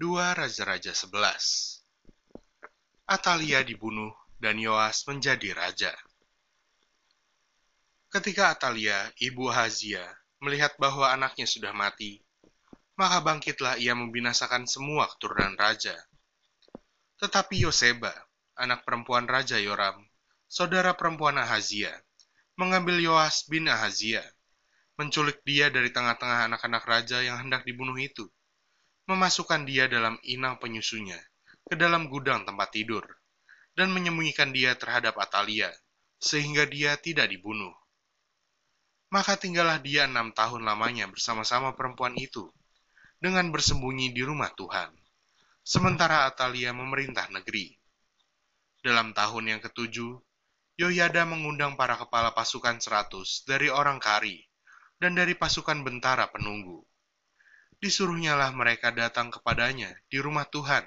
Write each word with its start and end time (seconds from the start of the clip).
Dua 0.00 0.32
Raja-Raja 0.32 0.96
11 0.96 1.12
Atalia 3.04 3.60
dibunuh 3.60 4.08
dan 4.40 4.56
Yoas 4.56 5.04
menjadi 5.04 5.52
raja. 5.52 5.92
Ketika 8.08 8.48
Atalia, 8.48 9.12
ibu 9.20 9.52
Hazia, 9.52 10.00
melihat 10.40 10.72
bahwa 10.80 11.12
anaknya 11.12 11.44
sudah 11.44 11.76
mati, 11.76 12.24
maka 12.96 13.20
bangkitlah 13.20 13.76
ia 13.76 13.92
membinasakan 13.92 14.64
semua 14.64 15.04
keturunan 15.04 15.52
raja. 15.60 15.92
Tetapi 17.20 17.68
Yoseba, 17.68 18.16
anak 18.56 18.88
perempuan 18.88 19.28
Raja 19.28 19.60
Yoram, 19.60 20.00
saudara 20.48 20.96
perempuan 20.96 21.36
Ahazia, 21.36 21.92
mengambil 22.56 23.04
Yoas 23.04 23.44
bin 23.52 23.68
Ahazia, 23.68 24.24
menculik 24.96 25.44
dia 25.44 25.68
dari 25.68 25.92
tengah-tengah 25.92 26.48
anak-anak 26.48 26.88
raja 26.88 27.20
yang 27.20 27.36
hendak 27.36 27.68
dibunuh 27.68 28.00
itu, 28.00 28.32
memasukkan 29.10 29.66
dia 29.66 29.90
dalam 29.90 30.14
inang 30.22 30.62
penyusunya, 30.62 31.18
ke 31.66 31.74
dalam 31.74 32.06
gudang 32.06 32.46
tempat 32.46 32.70
tidur, 32.70 33.02
dan 33.74 33.90
menyembunyikan 33.90 34.54
dia 34.54 34.78
terhadap 34.78 35.18
Atalia, 35.18 35.74
sehingga 36.22 36.62
dia 36.70 36.94
tidak 36.94 37.26
dibunuh. 37.26 37.74
Maka 39.10 39.34
tinggallah 39.34 39.82
dia 39.82 40.06
enam 40.06 40.30
tahun 40.30 40.62
lamanya 40.62 41.10
bersama-sama 41.10 41.74
perempuan 41.74 42.14
itu, 42.14 42.46
dengan 43.18 43.50
bersembunyi 43.50 44.14
di 44.14 44.22
rumah 44.22 44.54
Tuhan 44.54 44.94
sementara 45.60 46.26
Atalia 46.26 46.72
memerintah 46.72 47.28
negeri. 47.30 47.76
Dalam 48.80 49.12
tahun 49.12 49.54
yang 49.56 49.60
ketujuh, 49.62 50.18
Yoyada 50.80 51.28
mengundang 51.28 51.76
para 51.76 52.00
kepala 52.00 52.32
pasukan 52.32 52.80
seratus 52.80 53.44
dari 53.44 53.68
orang 53.68 54.00
Kari 54.00 54.40
dan 54.96 55.12
dari 55.12 55.36
pasukan 55.36 55.84
bentara 55.84 56.32
penunggu. 56.32 56.80
Disuruhnyalah 57.80 58.52
mereka 58.52 58.92
datang 58.92 59.32
kepadanya 59.32 59.88
di 60.12 60.20
rumah 60.20 60.44
Tuhan. 60.44 60.84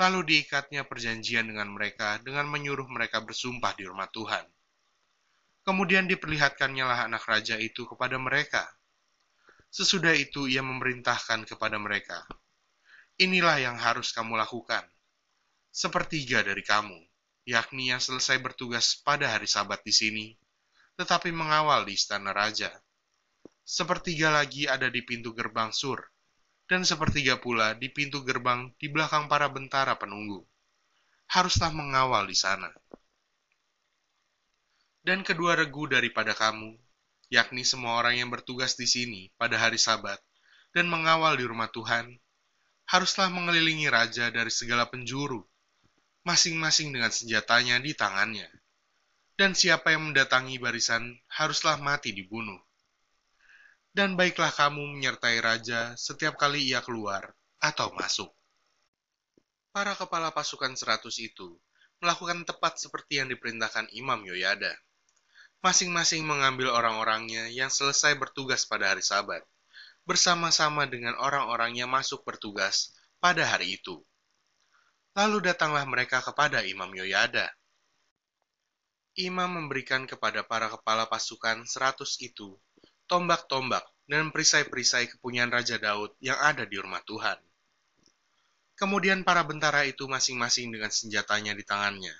Lalu 0.00 0.24
diikatnya 0.24 0.88
perjanjian 0.88 1.52
dengan 1.52 1.68
mereka 1.68 2.16
dengan 2.24 2.48
menyuruh 2.48 2.88
mereka 2.88 3.20
bersumpah 3.20 3.76
di 3.76 3.84
rumah 3.84 4.08
Tuhan. 4.08 4.46
Kemudian 5.68 6.08
diperlihatkannya 6.08 6.84
lah 6.88 7.04
anak 7.12 7.28
raja 7.28 7.60
itu 7.60 7.84
kepada 7.84 8.16
mereka. 8.16 8.64
Sesudah 9.68 10.16
itu 10.16 10.48
ia 10.48 10.64
memerintahkan 10.64 11.44
kepada 11.44 11.76
mereka, 11.76 12.24
Inilah 13.18 13.58
yang 13.58 13.74
harus 13.74 14.14
kamu 14.14 14.38
lakukan. 14.38 14.86
Sepertiga 15.74 16.38
dari 16.46 16.62
kamu, 16.62 17.02
yakni 17.50 17.90
yang 17.90 17.98
selesai 17.98 18.38
bertugas 18.38 18.94
pada 19.02 19.34
hari 19.34 19.50
sabat 19.50 19.82
di 19.82 19.90
sini, 19.90 20.26
tetapi 20.94 21.34
mengawal 21.34 21.82
di 21.82 21.98
istana 21.98 22.30
raja. 22.30 22.70
Sepertiga 23.68 24.32
lagi 24.32 24.64
ada 24.64 24.88
di 24.88 25.04
pintu 25.04 25.36
gerbang 25.36 25.76
sur, 25.76 26.00
dan 26.72 26.88
sepertiga 26.88 27.36
pula 27.36 27.76
di 27.76 27.92
pintu 27.92 28.24
gerbang 28.24 28.72
di 28.80 28.88
belakang 28.88 29.28
para 29.28 29.44
bentara 29.52 29.92
penunggu. 30.00 30.40
Haruslah 31.28 31.68
mengawal 31.76 32.24
di 32.24 32.32
sana. 32.32 32.72
Dan 35.04 35.20
kedua 35.20 35.52
regu 35.52 35.84
daripada 35.84 36.32
kamu, 36.32 36.80
yakni 37.28 37.60
semua 37.60 38.00
orang 38.00 38.16
yang 38.16 38.32
bertugas 38.32 38.72
di 38.72 38.88
sini 38.88 39.28
pada 39.36 39.60
hari 39.60 39.76
sabat, 39.76 40.16
dan 40.72 40.88
mengawal 40.88 41.36
di 41.36 41.44
rumah 41.44 41.68
Tuhan, 41.68 42.16
haruslah 42.88 43.28
mengelilingi 43.28 43.92
raja 43.92 44.32
dari 44.32 44.48
segala 44.48 44.88
penjuru, 44.88 45.44
masing-masing 46.24 46.88
dengan 46.88 47.12
senjatanya 47.12 47.84
di 47.84 47.92
tangannya. 47.92 48.48
Dan 49.36 49.52
siapa 49.52 49.92
yang 49.92 50.08
mendatangi 50.08 50.56
barisan 50.56 51.20
haruslah 51.36 51.76
mati 51.76 52.16
dibunuh. 52.16 52.64
Dan 53.98 54.14
baiklah 54.14 54.54
kamu 54.54 54.94
menyertai 54.94 55.42
raja 55.42 55.98
setiap 55.98 56.38
kali 56.38 56.70
ia 56.70 56.78
keluar 56.78 57.34
atau 57.58 57.90
masuk. 57.98 58.30
Para 59.74 59.98
kepala 59.98 60.30
pasukan 60.30 60.70
seratus 60.78 61.18
itu 61.18 61.58
melakukan 61.98 62.46
tepat 62.46 62.78
seperti 62.78 63.18
yang 63.18 63.26
diperintahkan 63.26 63.90
Imam 63.90 64.22
Yoyada. 64.22 64.70
Masing-masing 65.66 66.22
mengambil 66.22 66.70
orang-orangnya 66.70 67.50
yang 67.50 67.74
selesai 67.74 68.14
bertugas 68.14 68.70
pada 68.70 68.94
hari 68.94 69.02
sabat 69.02 69.42
bersama-sama 70.06 70.86
dengan 70.86 71.18
orang-orang 71.18 71.74
yang 71.82 71.90
masuk 71.90 72.22
bertugas 72.22 72.94
pada 73.18 73.42
hari 73.50 73.82
itu. 73.82 73.98
Lalu 75.18 75.50
datanglah 75.50 75.82
mereka 75.90 76.22
kepada 76.22 76.62
Imam 76.62 76.94
Yoyada. 76.94 77.50
Imam 79.18 79.58
memberikan 79.58 80.06
kepada 80.06 80.46
para 80.46 80.70
kepala 80.70 81.10
pasukan 81.10 81.66
seratus 81.66 82.14
itu 82.22 82.54
tombak-tombak 83.08 83.82
dan 84.06 84.28
perisai-perisai 84.30 85.16
kepunyaan 85.16 85.50
Raja 85.50 85.80
Daud 85.80 86.14
yang 86.20 86.38
ada 86.38 86.68
di 86.68 86.76
rumah 86.78 87.00
Tuhan. 87.02 87.40
Kemudian 88.78 89.26
para 89.26 89.42
bentara 89.42 89.82
itu 89.88 90.06
masing-masing 90.06 90.70
dengan 90.70 90.92
senjatanya 90.92 91.56
di 91.56 91.66
tangannya, 91.66 92.14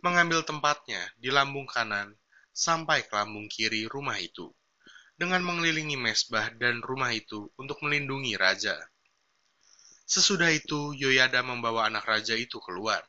mengambil 0.00 0.40
tempatnya 0.46 1.02
di 1.20 1.28
lambung 1.28 1.68
kanan 1.68 2.16
sampai 2.56 3.04
ke 3.04 3.12
lambung 3.12 3.52
kiri 3.52 3.84
rumah 3.84 4.16
itu 4.16 4.48
dengan 5.20 5.44
mengelilingi 5.44 6.00
mesbah 6.00 6.48
dan 6.56 6.80
rumah 6.80 7.12
itu 7.12 7.52
untuk 7.60 7.84
melindungi 7.84 8.40
raja. 8.40 8.72
Sesudah 10.08 10.48
itu, 10.48 10.96
Yoyada 10.96 11.44
membawa 11.44 11.86
anak 11.86 12.08
raja 12.08 12.32
itu 12.32 12.56
keluar, 12.64 13.04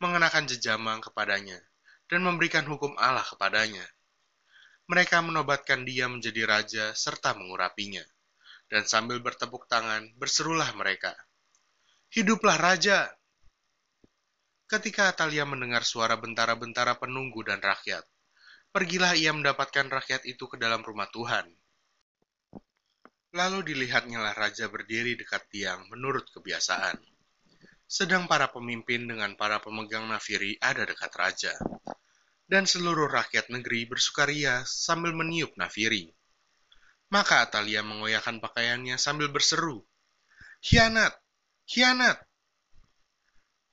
mengenakan 0.00 0.48
jejamang 0.48 1.04
kepadanya, 1.04 1.60
dan 2.08 2.24
memberikan 2.24 2.64
hukum 2.64 2.96
Allah 2.96 3.22
kepadanya. 3.22 3.84
Mereka 4.84 5.24
menobatkan 5.24 5.88
dia 5.88 6.04
menjadi 6.12 6.44
raja 6.44 6.84
serta 6.92 7.32
mengurapinya, 7.32 8.04
dan 8.68 8.84
sambil 8.84 9.20
bertepuk 9.24 9.64
tangan 9.64 10.12
berserulah 10.20 10.68
mereka, 10.76 11.16
Hiduplah 12.14 12.60
raja! 12.60 13.10
Ketika 14.70 15.10
Atalia 15.10 15.42
mendengar 15.42 15.82
suara 15.82 16.14
bentara-bentara 16.14 16.94
penunggu 16.96 17.42
dan 17.42 17.58
rakyat, 17.58 18.06
pergilah 18.70 19.18
ia 19.18 19.34
mendapatkan 19.34 19.90
rakyat 19.90 20.22
itu 20.28 20.46
ke 20.46 20.56
dalam 20.60 20.84
rumah 20.86 21.10
Tuhan. 21.10 21.46
Lalu 23.34 23.74
dilihatnya 23.74 24.22
lah 24.22 24.30
raja 24.30 24.70
berdiri 24.70 25.18
dekat 25.18 25.50
tiang 25.50 25.90
menurut 25.90 26.30
kebiasaan. 26.30 27.02
Sedang 27.82 28.30
para 28.30 28.46
pemimpin 28.46 29.10
dengan 29.10 29.34
para 29.34 29.58
pemegang 29.58 30.06
nafiri 30.06 30.54
ada 30.62 30.86
dekat 30.86 31.10
raja. 31.18 31.54
Dan 32.44 32.68
seluruh 32.68 33.08
rakyat 33.08 33.48
negeri 33.48 33.88
bersukaria 33.88 34.62
sambil 34.68 35.16
meniup 35.16 35.56
nafiri. 35.56 36.12
Maka 37.08 37.44
Atalia 37.44 37.80
mengoyakkan 37.80 38.40
pakaiannya 38.40 39.00
sambil 39.00 39.32
berseru, 39.32 39.80
Hianat! 40.64 41.12
Hianat! 41.68 42.20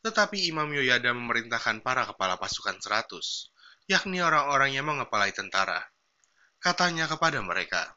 Tetapi 0.01 0.47
Imam 0.47 0.71
Yoyada 0.71 1.11
memerintahkan 1.13 1.83
para 1.83 2.07
kepala 2.07 2.39
pasukan 2.39 2.79
seratus 2.79 3.51
yakni 3.91 4.23
orang-orang 4.23 4.71
yang 4.71 4.87
mengepalai 4.87 5.35
tentara. 5.35 5.83
Katanya 6.63 7.11
kepada 7.11 7.43
mereka, 7.43 7.91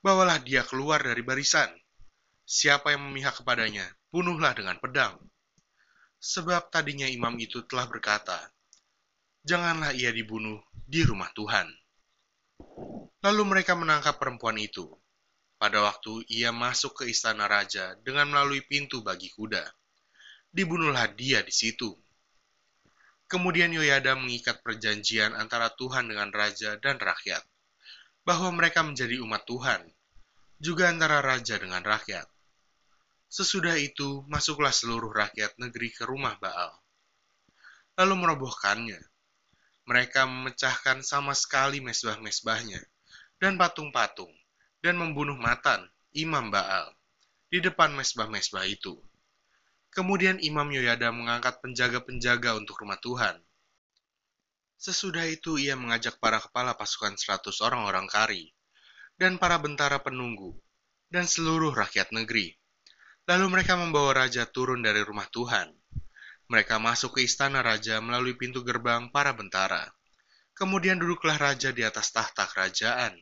Bawalah 0.00 0.38
dia 0.38 0.62
keluar 0.62 1.02
dari 1.02 1.20
barisan. 1.20 1.66
Siapa 2.46 2.94
yang 2.94 3.10
memihak 3.10 3.42
kepadanya, 3.42 3.90
bunuhlah 4.14 4.54
dengan 4.54 4.78
pedang. 4.78 5.18
Sebab 6.22 6.70
tadinya 6.70 7.10
imam 7.10 7.34
itu 7.42 7.66
telah 7.66 7.90
berkata, 7.90 8.38
Janganlah 9.46 9.94
ia 9.94 10.10
dibunuh 10.10 10.58
di 10.74 11.06
rumah 11.06 11.30
Tuhan. 11.30 11.70
Lalu 13.22 13.42
mereka 13.46 13.78
menangkap 13.78 14.18
perempuan 14.18 14.58
itu. 14.58 14.90
Pada 15.56 15.86
waktu 15.86 16.26
ia 16.28 16.50
masuk 16.50 17.00
ke 17.00 17.04
istana 17.08 17.46
raja 17.46 17.94
dengan 18.02 18.28
melalui 18.28 18.60
pintu 18.66 19.00
bagi 19.06 19.30
kuda. 19.32 19.62
Dibunuhlah 20.50 21.14
dia 21.14 21.40
di 21.46 21.54
situ 21.54 21.94
Kemudian 23.26 23.74
Yoyada 23.74 24.14
mengikat 24.14 24.62
perjanjian 24.62 25.34
antara 25.34 25.66
Tuhan 25.74 26.06
dengan 26.06 26.30
raja 26.30 26.78
dan 26.78 26.94
rakyat, 27.02 27.42
bahwa 28.22 28.54
mereka 28.54 28.86
menjadi 28.86 29.18
umat 29.18 29.42
Tuhan, 29.50 29.82
juga 30.62 30.86
antara 30.86 31.18
raja 31.18 31.58
dengan 31.58 31.82
rakyat. 31.82 32.22
Sesudah 33.26 33.74
itu, 33.82 34.22
masuklah 34.30 34.70
seluruh 34.70 35.10
rakyat 35.10 35.58
negeri 35.58 35.90
ke 35.90 36.06
rumah 36.06 36.38
Baal, 36.38 36.70
lalu 37.98 38.14
merobohkannya. 38.14 39.02
Mereka 39.86 40.26
memecahkan 40.26 41.06
sama 41.06 41.30
sekali 41.32 41.78
mesbah-mesbahnya 41.78 42.82
dan 43.38 43.54
patung-patung, 43.54 44.32
dan 44.82 44.98
membunuh 44.98 45.38
Matan, 45.38 45.86
imam 46.10 46.50
Baal, 46.50 46.90
di 47.46 47.62
depan 47.62 47.94
mesbah-mesbah 47.94 48.66
itu. 48.66 48.98
Kemudian 49.94 50.36
Imam 50.44 50.68
Yoyada 50.68 51.08
mengangkat 51.08 51.64
penjaga-penjaga 51.64 52.58
untuk 52.58 52.84
rumah 52.84 53.00
Tuhan. 53.00 53.40
Sesudah 54.76 55.24
itu 55.24 55.56
ia 55.56 55.72
mengajak 55.72 56.20
para 56.20 56.36
kepala 56.36 56.76
pasukan 56.76 57.16
seratus 57.16 57.64
orang-orang 57.64 58.04
kari, 58.04 58.52
dan 59.16 59.40
para 59.40 59.56
bentara 59.56 59.96
penunggu, 60.04 60.52
dan 61.08 61.24
seluruh 61.24 61.72
rakyat 61.72 62.12
negeri. 62.12 62.52
Lalu 63.24 63.46
mereka 63.58 63.78
membawa 63.78 64.26
raja 64.26 64.44
turun 64.44 64.84
dari 64.84 65.00
rumah 65.00 65.26
Tuhan. 65.32 65.72
Mereka 66.46 66.78
masuk 66.78 67.18
ke 67.18 67.26
istana 67.26 67.58
raja 67.62 67.98
melalui 67.98 68.38
pintu 68.38 68.62
gerbang 68.62 69.10
para 69.10 69.34
bentara. 69.34 69.82
Kemudian 70.54 70.96
duduklah 70.96 71.36
raja 71.36 71.74
di 71.74 71.82
atas 71.82 72.14
tahta 72.14 72.46
kerajaan. 72.46 73.18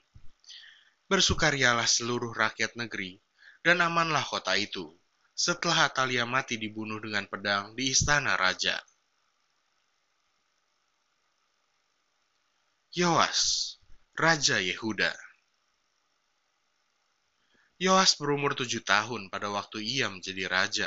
Bersukarialah 1.08 1.88
seluruh 1.88 2.32
rakyat 2.36 2.76
negeri, 2.76 3.20
dan 3.64 3.80
amanlah 3.80 4.22
kota 4.24 4.54
itu, 4.60 4.92
setelah 5.32 5.88
Atalia 5.88 6.28
mati 6.28 6.60
dibunuh 6.60 7.00
dengan 7.00 7.24
pedang 7.26 7.72
di 7.72 7.90
istana 7.90 8.36
raja. 8.36 8.76
Yoas, 12.94 13.74
Raja 14.14 14.62
Yehuda 14.62 15.10
Yoas 17.82 18.14
berumur 18.14 18.54
tujuh 18.54 18.86
tahun 18.86 19.26
pada 19.34 19.50
waktu 19.50 19.82
ia 19.82 20.06
menjadi 20.06 20.46
raja. 20.46 20.86